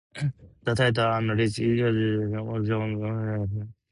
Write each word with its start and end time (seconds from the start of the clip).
The 0.63 0.73
title 0.73 1.05
and 1.13 1.29
rich 1.37 1.59
allegory 1.59 1.83
are 1.83 1.91
reminiscent 1.91 2.57
of 2.57 2.65
John 2.65 2.95
Bunyan's 2.95 3.49
"Pilgrim's 3.49 3.49
Progress". 3.51 3.67